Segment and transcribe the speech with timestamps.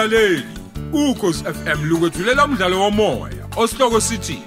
[0.00, 0.44] mlaleli
[0.92, 4.42] ukhosi FM lukwethulela umdlalo womoya osihloko sithi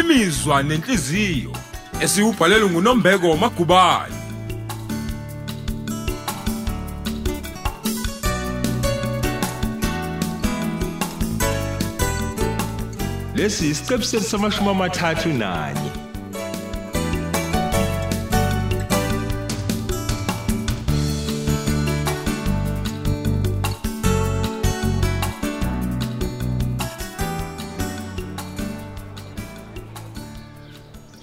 [0.00, 1.52] imizwa nenhliziyo
[2.00, 4.14] esiubhalelwe nguNombeko Magubane.
[13.34, 15.95] Lesi isiqebu sethu samashumi amathathu nanye.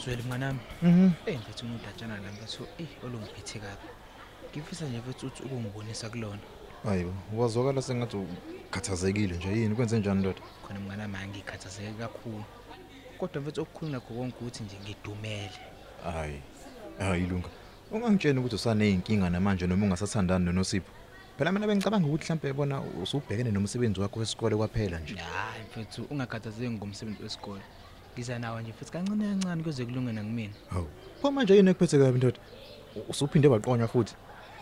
[0.04, 0.60] Zweli mnganami.
[0.82, 1.10] Mhm.
[1.26, 3.88] Eh mfethu umundatshana la mfethu eh olungiphethe kabi.
[4.52, 6.40] Ngifisa nje mfethu uthi ukungibonisa kulona.
[6.84, 10.42] Hayibo, wazwakala sengathi ukhathazekile nje yini kwenze njani ndoda?
[10.68, 12.44] Khona mnganami angikhathazeke kakhulu.
[13.18, 15.60] Kodwa mfethu okukhulu nakho konke ukuthi nje ngidumele.
[16.04, 16.42] Hayi.
[17.00, 17.50] Hayi ilunga.
[17.92, 20.92] Ungangitshela ukuthi usaneyinkinga namanje noma ungasathandani noNosipho.
[21.38, 25.16] Phela mina bengicabanga ukuthi mhlambe yabona usubhekene nomsebenzi wakho wesikole kwaphela nje.
[25.16, 27.62] Hayi mfethu ungakhathazeki ngomsebenzi wesikole.
[28.14, 30.54] Ngiza nawe nje futhi kancane kancane kuze kulungena ngimina.
[30.70, 30.88] Hawu.
[31.22, 32.40] Pho manje yini ekuphethe kabi ndoda?
[33.10, 34.16] Usuphinde waqonywa futhi.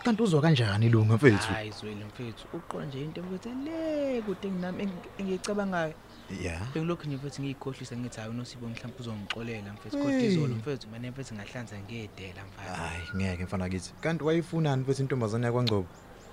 [0.04, 1.52] Kanti uzwa kanjani ilunga mfethu?
[1.52, 5.94] Hayi Zweli mfethu uqona nje into mfethu le kude nginami engiyicabangayo.
[6.42, 6.72] Yeah.
[6.74, 10.32] Bengilokhu nje mfethu ngiyikhohlisa ngithi hayi uNosipho mhlawumbe uzongixolela mfethu kodwa Hey.
[10.32, 12.76] izolo mfethu manje mfethu ngahlanza ngedela mfana.
[12.76, 13.92] Hayi ngeke mfana kithi.
[14.00, 15.86] Kanti wayifunani mfethu intombazane yakwaNgcobo?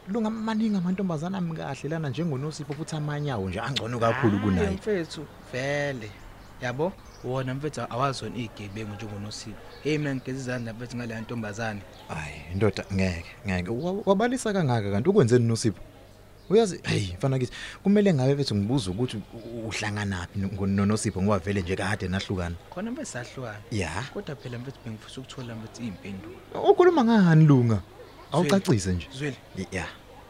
[0.08, 4.70] Lunga maningi amantombazana amkahle lana njengoNosipho futhi amanyawo nje angcono kakhulu Hayi, kunaye.
[4.70, 6.12] mfethu vele
[6.62, 11.81] yabo wona mfethu awazona igebengu njengonosipho hey mina ngigeza izandla mfethu ngale ntombazane.
[12.08, 13.70] Hayi indoda ngeke ngeke.
[13.72, 15.80] Wa- wabalisa kangaka kanti ukwenzeni noSipho?
[16.50, 17.53] Uyazi hey mfana kithi
[17.84, 22.56] kumele ngabe bethu ngibuza ukuthi u- uhlanganaphi no- noNosipho ngoba vele nje kade nahlukana.
[22.70, 23.59] Khona mfethu sahlukana.
[23.72, 24.03] Ya.
[24.14, 26.35] Kodwa phela mfethu bengifisa ukuthola mfethu izimpendulo
[26.72, 27.81] ukhuluma ngani lunga?
[28.31, 29.08] Awucacise nje.
[29.18, 29.38] Zweli
[29.72, 29.85] ya.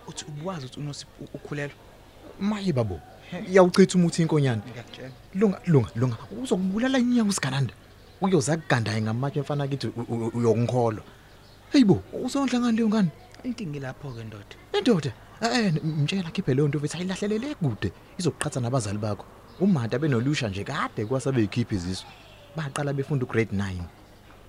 [0.07, 1.75] uthi ubuwazi ukuthi unosipho ukhulelwa?
[2.39, 2.99] Maye babo.
[3.49, 5.11] Iyawuchitha umuthi inkonyane ngiyakutshela.
[5.35, 6.17] Lunga lunga lunga.
[6.43, 7.73] Uzokubulala inyawo sigananda
[8.21, 11.03] uyoza kugandaye ngamatshe mfana kithi u- u- uyongikholwa
[11.71, 13.09] heyibo uzonhlangana leyo ngani?
[13.43, 14.55] Inkingi ilapho ke ndoda.
[14.77, 19.25] Indoda, eh mtshela khiphe leyo nto futhi ayilahlelele kude izokuqhatha nabazali bakho.
[19.59, 22.05] Umata benolusha nje kade kwasabe ikhiphi izisu.
[22.55, 23.83] Baqala befunda ugrade 9.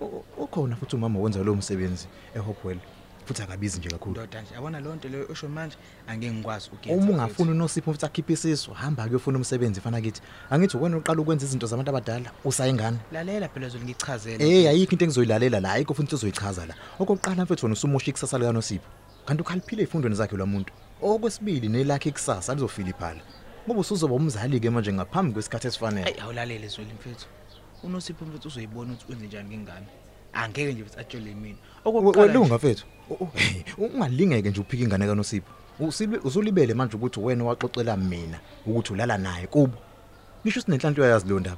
[0.01, 2.79] U- Ukhona futhi umama wenza lo msebenzi eHopewell.
[3.25, 4.11] Futhi akabizi nje kakhulu.
[4.11, 5.77] ndoda nje yabona leyo nto leyo osho manje
[6.07, 7.23] angeke ngikwazi ukuyenza Uma mfethu.
[7.23, 10.21] ungafuna uNosipho futhi akhiphe isisu, hamba kuyofuna umsebenzi fana kithi.
[10.49, 12.97] Angithi wena uqala ukwenza izinto zabantu abadala, usayingane.
[13.11, 16.75] lalela phela zweli ngichazela Eh ayikho into engizoyilalela la, ayikho futhi uzoyichaza la.
[16.99, 18.87] Okokuqala mfethu wena usumosha ikusasa lika Nosipho.
[19.25, 20.73] Kanti ukhaliphile efundweni zakhe lamuntu.
[21.01, 23.21] Okwesibili nelakhe ikusasa lizofila iphala.
[23.67, 26.05] Ngoba usuzoba umzali ke manje ngaphambi kwesikhathi esifanele.
[26.07, 27.25] Ayi awulalele zweli mfethu.
[27.83, 29.87] UNosipho mfethu uzoyibona ukuthi wenze njani ngengane.
[30.33, 31.57] Angeke nje mfethu atshele mina.
[31.85, 32.85] Welunga mfethu.
[33.11, 35.51] U- u- hey, Ungalingeke nje uphika ingane kaNosipho.
[35.79, 39.77] Usilwe usulibele manje ukuthi wena waxoxela mina ukuthi ulala naye kubo.
[40.45, 41.57] Ngisho sinenhlanhla uyayazi lo ndaba.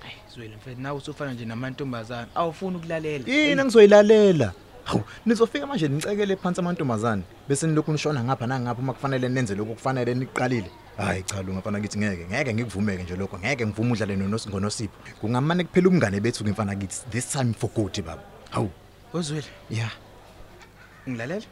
[0.00, 2.26] Hayi zweli mfethu nawe usufana nje namantombazana.
[2.34, 3.24] Awufuni ukulalela.
[3.26, 4.52] Yini engizoyilalela?
[4.84, 9.74] Hawu, nizofika manje nicekele phansi amantombazane bese nilokhu nishona ngapha nangapha uma kufanele nenze lokho
[9.74, 10.70] kufanele niqalile.
[10.96, 14.94] Hayi cha lunga mfana kithi ngeke ngeke ngikuvumeke nje lokho ngeke ngivume udlale noNos ngoNosipho.
[15.20, 18.22] Kungamane kuphela umngane bethu ngimfana kithi this time for good baba.
[18.50, 18.70] Hawu,
[19.14, 19.90] Ozweli ya.
[21.08, 21.46] Ngilalela.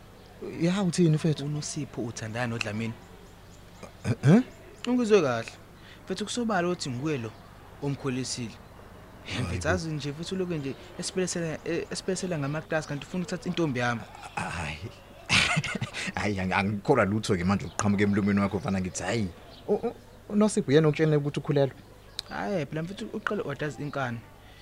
[0.61, 1.45] Ya uthini mfethu?
[1.45, 2.95] UNosipho uthandana noDlamini.
[4.25, 4.43] Eh?
[4.87, 5.53] Ungizwe kahle.
[6.05, 7.31] Mfethu kusobala ukuthi nguye lo
[7.83, 8.55] omkholisile.
[9.43, 11.59] Mfethu azi nje futhi uloke nje esipelesela
[11.91, 14.01] esipelesela ngamaklasi kanti ufuna ukuthatha intombi yami.
[14.35, 14.79] Hayi.
[16.15, 19.29] Hayi ang- angikholwa lutho ke manje uqhamuke emlumeni wakho mfana ngithi hayi.
[20.29, 21.77] UNosipho yena ukutshela ukuthi ukhulelwe.
[22.29, 24.19] Hayi phela mfethu uqale ordazi inkani.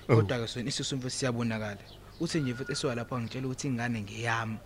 [0.09, 0.15] Oh.
[0.15, 1.77] Kodwa ke sona isisu mfethu siyabonakala.
[2.19, 4.57] Uthi nje mfethu esiwa lapha ngitshela ukuthi ingane ngeyami.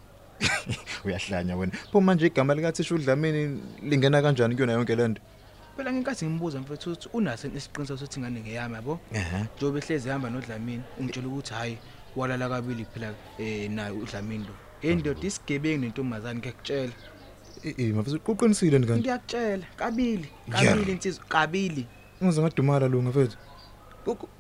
[1.06, 1.72] Uyahlanya wena.
[1.92, 5.22] Pho manje igama lika Thisha uDlamini lingena kanjani kuyona yonke lento?
[5.78, 9.00] Phela ngenkathi ngimbuza mfethu ukuthi unaso isiqiniseko sokuthi ingane ngeyami yabo.
[9.13, 9.45] Ehhe.
[9.57, 11.78] Njobe ehlezi ehamba noDlamini ungitshela ukuthi hayi
[12.16, 14.54] walala kabili phela eh naye uDlamini lo.
[14.81, 16.94] Indoda isigebengu nentombazane ngiyakutshela.
[17.63, 19.01] Eh mafisa uqinisile ni kanti.
[19.01, 20.63] Ngiyakutshela kabili Yeah.
[20.66, 21.88] kabili insizwa kabili.
[22.22, 23.38] Ungize ngadumala lo ngafethu.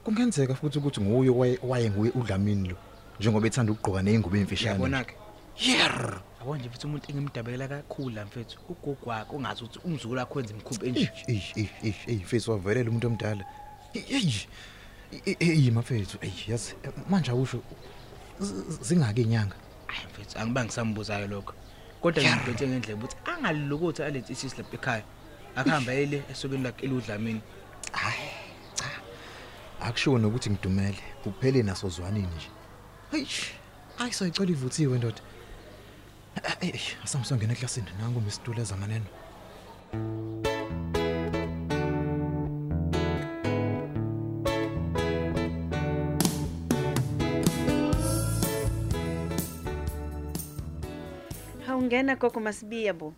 [0.03, 2.75] Kungenzeka futhi ukuthi nguye waye- waye nguye uDlamini lo.
[3.19, 4.73] Njengoba ethanda ukugqoka nezingubo emfishane.
[4.73, 5.15] Yabona ke.
[5.59, 6.21] Yer.
[6.39, 10.53] Yabo nje futhi umuntu engimdabekela kakhulu la mfethu ugogo wakhe ongazi ukuthi umzukulu wakhe wenza
[10.53, 11.11] imkhumbi enje.
[11.27, 13.45] Eish eish eish eish face wavelela umuntu omdala.
[13.93, 14.47] Eish.
[15.39, 16.73] Eh mafethu, ey yazi
[17.09, 17.61] manje awusho
[18.39, 19.55] z- zingaki inyanga.
[19.87, 21.53] Hayi mfethu angiba ngisambuzayo lokho.
[22.01, 25.03] Kodwa ngibethe ngendlela ukuthi angalilokothi alethi isisi lapha ekhaya.
[25.55, 27.41] Akuhamba ele esokeni lakhe eludlamini.
[27.91, 28.29] Hayi
[28.73, 28.85] cha.
[29.81, 30.99] Akusho nokuthi ngidumele.
[31.23, 32.49] Kuphele naso zwanini nje.
[33.13, 33.53] Eish.
[33.97, 35.21] Hayi sayicela ivuthiwe ndoda.
[36.61, 39.05] Ey, asamso ngene eklasini nangu umisitulo ezamaneno.
[51.67, 53.13] Awungena gogo masibiya bo.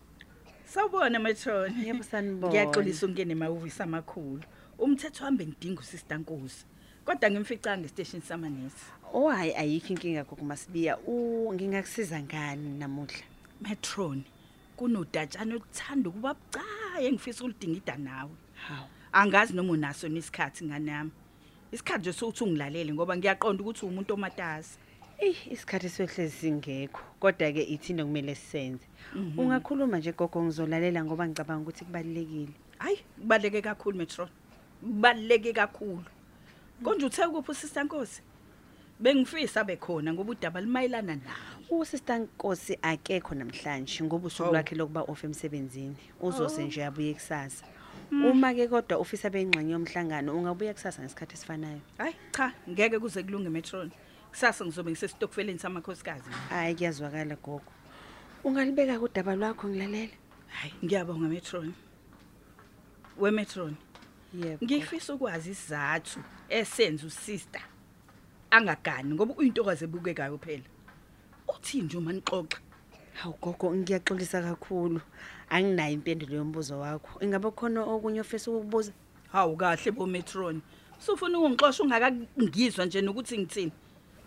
[0.66, 1.88] Sawubona Mthoni.
[1.88, 2.52] Yebo sanibona.
[2.52, 4.44] Ngiyaxolisa ungene emahhovisi amakhulu.
[4.80, 6.66] Umthetho hambe ngidinga uSister Nkosi.
[7.06, 8.86] Kodwa ngimficanga estation samanesi.
[9.14, 13.24] oh hayi ayikho inkinga gogo masibiya u ngingakusiza ngani namuhla
[13.62, 14.24] Metron.
[14.78, 18.32] Kunodatshana oluthanda ukuba bucaye engifisa ulidingida nawe.
[18.68, 21.12] hawu Angazi noma unaso nesikhathi ngane yami.
[21.72, 24.78] Isikhathi nje sokuthi ungilalele ngoba ngiyaqonda ukuthi umuntu omatazi.
[25.20, 28.86] eyi isikhathi sohlezi singekho kodwa ke ithini okumele sisenze
[29.38, 34.30] ungakhuluma nje gogo ngizolalela ngoba ngicabanga ukuthi kubalekile Hayi, kubaleke kakhulu Metron.
[34.82, 36.04] Kubaleke kakhulu.
[36.84, 38.22] Konje uthe kuphi usista Nkosi?
[39.00, 41.80] Bengifisa bekhona ngoba udaba limayelana nawe.
[41.82, 44.54] usista nkosi akekho namhlanje ngoba usuku Hawu.
[44.54, 47.66] lwakhe lokuba off emsebenzini uzoze nje abuye kusasa
[48.12, 53.50] uma ke kodwa ufisa bengxenye yomhlangano ungabuya kusasa ngesikhathi esifanayo Hayi cha ngeke kuze kulunge
[53.50, 53.92] Metron.
[54.32, 56.30] Kusasa ngizobe ngisesitokfeleni samakhosikazi.
[56.50, 57.72] hayi kuyazwakala gogo
[58.44, 60.14] ungalibeka kudaba lwakho ngilalela
[60.48, 61.74] Hayi ngiyabonga Metron.
[63.18, 63.76] We Metron,
[64.42, 67.62] yebo ngifisa ukwazi isizathu esenza usister
[68.52, 70.68] angagani ngoba uyintokazi ebukekayo phela.
[71.48, 72.60] Uthi nje uma nixoxa.
[73.16, 75.02] hawu gogo ngiyaxolisa kakhulu
[75.50, 78.92] anginayo impendulo yombuzo wakho ingabe khona okunye ofisa ukukubuza
[79.32, 80.62] Hawu kahle bo Metron.
[81.00, 83.72] Sufuna ungixoxa ungakangizwa nje nokuthi ngithini.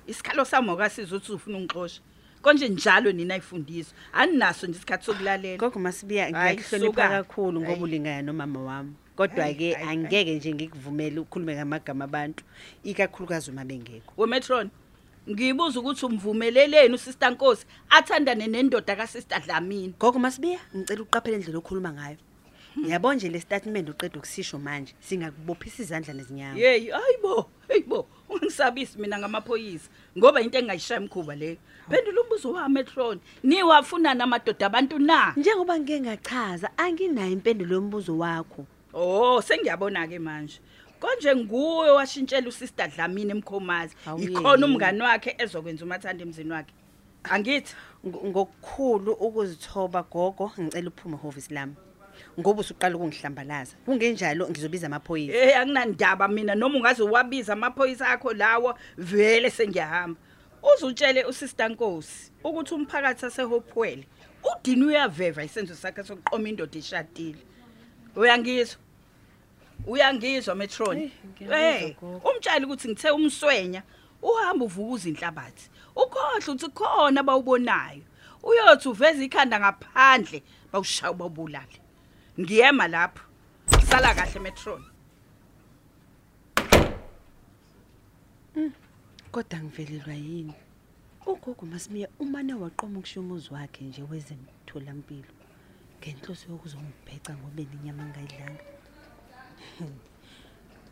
[0.06, 2.00] Isikhalo sami akasiza ukuthi ufuna ungixoxa.
[2.43, 3.94] Konje njalo nina ayifundiswa.
[4.12, 5.58] Aninaso nje isikhathi sokulalela.
[5.58, 9.98] gogo masibiya ngiyakuhlonipha kakhulu ngoba ulingana nomama wami kodwa Hayi, ke hayi, hayi.
[9.98, 12.44] angeke nje ngikuvumele ukukhulume ngamagama abantu
[12.84, 14.70] ikakhulukazi uma bengekho We Metron.
[15.30, 19.94] Ngiyibuza ukuthi umvumeleleni uSister Nkosi athandane nendoda kaSister Dlamini.
[20.00, 22.16] gogo masibiya ngicela uqaphele indlela okhuluma ngayo
[22.86, 28.06] yabo nje le statement uqeda ukusisho manje singakubophisa izandla nezinyawo Hey, hayibo, hayibo.
[28.28, 29.88] Ungisabisi mina ngamaphoyisa
[30.18, 31.56] ngoba into engayishaya imkhuba leyo.
[31.90, 33.18] Phendula umbuzo wami Metron.
[33.42, 35.32] Niwafuna namadoda abantu na?
[35.36, 40.61] njengoba ngike ngachaza anginayo impendulo yombuzo wakho Oh, sengiyabona ke manje.
[41.00, 43.94] Konje nguwe washintshela uSister Dlamini emkhomazi.
[44.19, 46.73] Ikhona umngani wakhe ezokwenza umathanda emzini wakhe.
[47.25, 47.75] Angithi?
[48.06, 51.75] Ngo- ngokukhulu ukuzithoba gogo ngicela uphume ehhovisi lami
[52.40, 58.75] ngoba usuqala ukungihlambalaza kungenjalo ngizobiza amaphoyisa Eh anginandaba mina noma ungaze wabiza amaphoyisa akho lawo
[58.96, 60.19] vele sengiyahamba.
[60.62, 64.06] Uzutshele uSister Nkosi ukuthi umphakathi asehopwele
[64.43, 67.38] udini uyaveva isenzo sakhe sokuqoma indoda ishadile.
[68.18, 68.78] Uyangizwa?
[69.86, 70.96] Uyangizwa Metron?
[70.98, 72.30] Ngiyakuzwa, Eh, gogo.
[72.30, 73.82] umtshali ukuthi ngithe umswenya
[74.22, 75.70] uhamba uvukuza inhlabathi.
[75.96, 78.02] Ukhohle uthi khona bawubonayo.
[78.42, 80.42] Uyothi uveza ikhanda ngaphandle
[80.72, 81.78] bawushaya bawubulale.
[82.40, 83.22] Ngiyema lapho.
[83.88, 84.82] Sala kahle Metron.
[89.32, 90.54] kodwa ngivelelwa yini
[91.26, 95.28] ugogo masimiya umane waqoma ukushiya umuzi wakhe nje wezemtholampilo
[95.98, 98.64] ngenhloso yokuzongibheca ngoba inyama ngayidlanga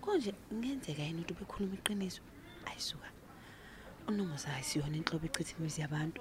[0.01, 2.23] konje ngenzeka yini ukuthi bekhuluma iqiniso?
[2.69, 3.09] Ayisuka
[4.09, 6.21] unomusa ayisiyona inhlobo echitha imizi yabantu.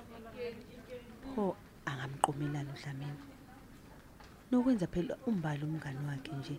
[1.29, 1.43] Pho
[1.85, 3.21] angamqomelana udlamini
[4.49, 6.55] nokwenza phela umbali umngani wakhe nje.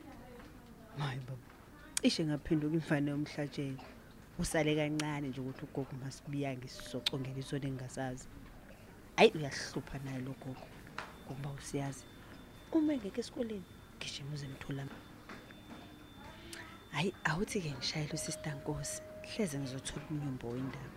[0.99, 1.47] Hayi baba.
[2.03, 3.83] Cishe ngaphenduka imfana yomhlatshelo.
[4.39, 8.27] Usale kancane nje ukuthi ugogo masibiya ngisizocongela isona engingasazi.
[9.17, 10.67] Hayi uyahlupha naye lo gogo
[11.27, 12.05] ngokuba usiyazi.
[12.73, 13.65] Uma engekho esikoleni
[14.01, 14.85] gijima uze emthola
[16.95, 20.97] hayi awuthi-ke ngishayele usista nkosi hleze ngizothola umnyombo wendaba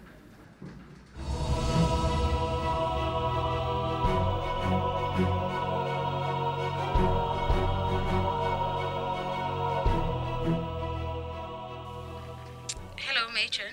[13.05, 13.71] Hello Major.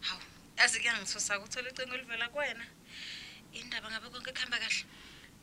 [0.00, 0.20] Hawu,
[0.58, 2.64] yazi kuyangithusa ukuthola icingo olivela kuwena.
[3.52, 4.84] Indaba ngabe konke kuhamba kahle.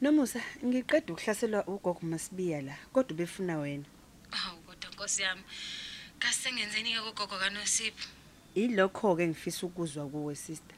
[0.04, 3.86] Nomusa ngiqeda ukuhlaselwa ugogo masibiya la kodwa ubefuna wena
[4.32, 5.44] Hawu, kodwa Nkosi yami.
[6.20, 8.08] Kasengenzeni ke kugogo kaNosipho.
[8.56, 10.76] ilokho-ke ngifisa ukuzwa kuwe sister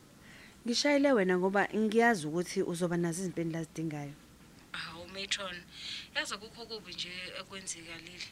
[0.66, 4.14] ngishayele wena ngoba ngiyazi ukuthi uzoba nazo izimpendulo azidingayo
[4.72, 5.58] Hawu Matron.
[6.16, 8.28] Yazi kukho kubi nje ekwenzikalile.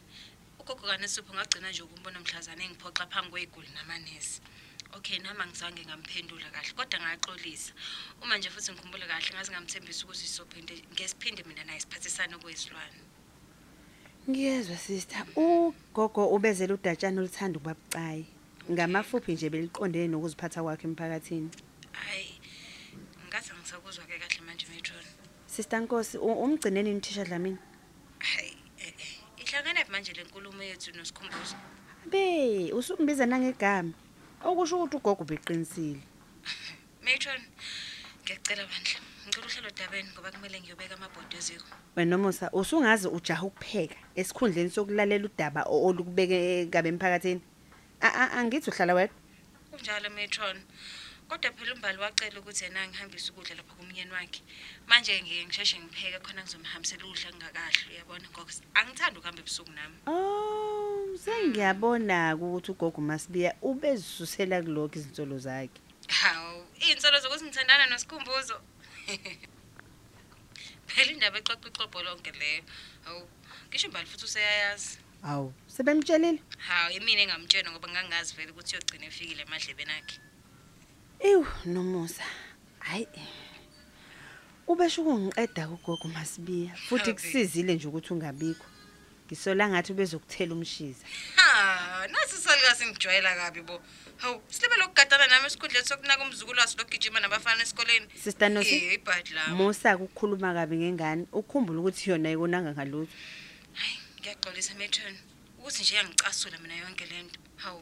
[0.59, 4.41] Ugogo kaNosipho ngagcina nje ukumbona mhlazana engiphoxa phambi kweziguli namanesi.
[4.97, 7.73] Okay, nama ngizange ngamphendula kahle kodwa ngaxolisa.
[8.21, 12.99] Uma nje futhi ngikhumbule kahle ngaze ngamthembisa ukuthi sizophinde ngesiphinde mina naye siphathisane kwezilwane.
[14.29, 18.25] ngiyezwa sister ugogo ubezela udatshana oluthanda ukuba bucayi
[18.71, 21.49] ngamafuphi nje beliqondene nokuziphatha kwakhe emphakathini
[21.91, 22.39] Hayi.
[23.27, 25.05] Ngathi ngisakuzwa ke kahle manje Matron.
[25.47, 27.57] sister nkosi umgcineni imthisha dlamini
[28.19, 29.43] Hayi, eh eh.
[29.43, 31.55] Ihlangana manje lenkulumo yethu nosikhumbuzo.
[32.11, 33.93] be usungibiza nangegama
[34.43, 36.01] okusho ukuthi ugogo ubeqinisile.
[37.03, 37.41] Matron,
[38.23, 38.99] ngiyacela bandla.
[39.27, 41.65] ngicela uhlelo dabeni ngoba kumele ngiyobeka amabhodi eziko.
[41.95, 47.41] Wena nomusa usungazi ujaha ukupheka esikhundleni sokulalela udaba o- olukubeke kabe emphakathini?
[48.01, 49.15] A- a- angithi uhlala wedwa?
[49.71, 50.57] Kunjalo metron
[51.29, 54.41] kodwa phela umbali wacela ukuthi yena ngihambise ukudla lapha kumyeni wakhe.
[54.87, 59.95] Manje ngike ngisheshe ngipheke khona ngizomhambisela ukudla kungakahle uyabona ngoba angithandi ukuhamba ebusuku nami.
[60.07, 60.32] Oh
[61.23, 65.79] sengiyabona ukuthi ugogo masibiya ubezisusela kulokho izinsolo zakhe
[66.21, 68.57] hawu iy'nsolo zokuthi ngithandana nosikhumbuzo
[70.87, 72.63] phela indaba exoxa ixobho lonke leyo
[73.05, 73.21] hawu
[73.67, 74.91] ngisho imbali futhi useyayazi
[75.31, 80.17] awu sebemtshelile hawu imina engamtshena ngoba ngangazi vele ukuthi uyogcina efikile emadlebeni akhe
[81.23, 82.23] Ew nomusa.
[82.79, 83.07] Hayi.
[84.67, 87.13] Ubesho ukungiqeda kugogo masibiya futhi Habi.
[87.13, 88.65] kusizile nje ukuthi ungabikho.
[89.27, 91.05] Ngisola ngathi ubezokuthela umshiza.
[91.35, 93.81] ha nasi salikazi ngijwayela kabi bo
[94.17, 98.75] hawu silebe lokugadana nami esikhundleni sokunaka umzukulu waso lokugijima nabafana esikoleni Sister Nosi.
[98.75, 101.27] Eh, ibhadi lami Musa ukukhuluma kabi ngengane.
[101.31, 103.11] Ukhumbula ukuthi yona ikonanga ngalutho.
[103.73, 105.15] hayi ngiyaxolisa metron
[105.59, 107.81] ukuthi nje yangicasula mina yonke lento hawu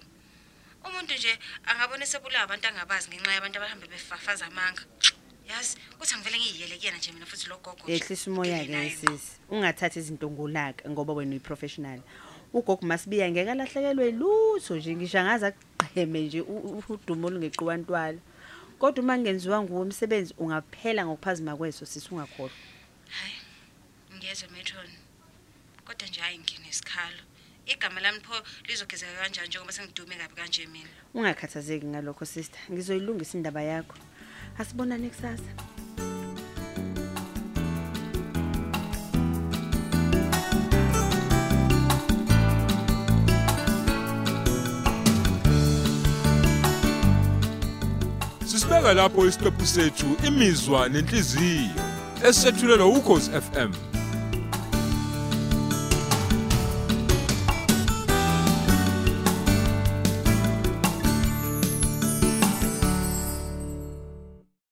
[0.85, 4.83] umuntu nje angabona esebulawa abantu angabazi ngenxa yabantu abahambe befafaza amanga
[5.49, 7.93] yazi kuthi angivele ngiyiyele kuyena nje mina futhi logogo nje.
[7.95, 9.31] Ehlisa umoya ke Ngingenayo sisi.
[9.49, 12.01] Ungathathi izinto ngolaka ngoba wena uyiprofessional.
[12.53, 18.19] Ugogo masibiya ngeke alahlekelwe lutho nje ngisho angaza aqheme nje u- u- udumo olungeqiwantwala.
[18.79, 22.57] Kodwa uma kungenziwa nguwe umsebenzi ungaphela ngokuphazima kweso sisi ungakhohlwa.
[23.09, 23.35] hayi
[24.17, 24.89] ngiyezwa metron
[25.85, 27.21] kodwa nje hayi nginesikhalo
[27.65, 28.35] igama lami pho
[28.67, 32.59] lizogezeka kanjani njengoba sengidume kabi kanje mina Ungakhathazeki ngalokho sister.
[32.71, 33.95] Ngizoyilungisa indaba yakho.
[34.59, 35.51] Asibonane kusasa.
[48.45, 51.69] Sisibeka lapho isiqephu sethu imizwa nenhliziyo
[52.29, 53.71] esethulelwa ukhozi FM